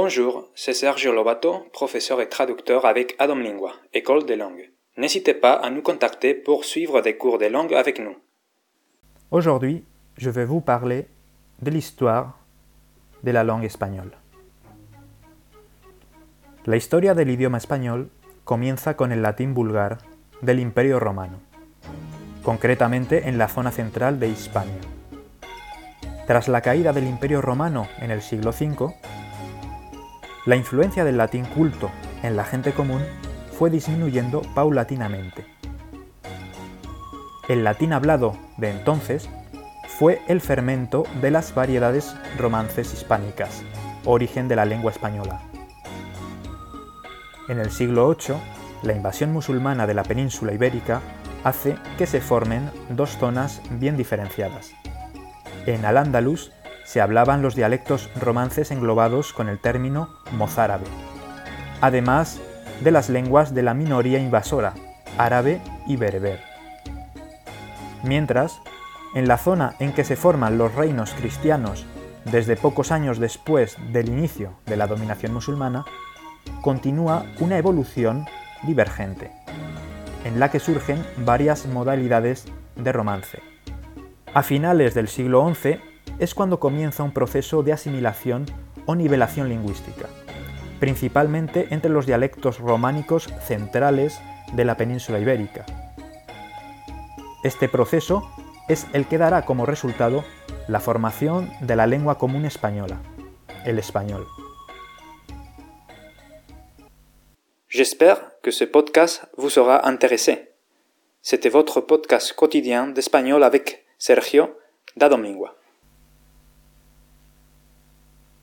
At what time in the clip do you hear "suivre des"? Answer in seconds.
6.64-7.16